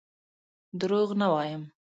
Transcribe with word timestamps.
دروغ 0.79 1.09
نه 1.21 1.27
وایم. 1.33 1.63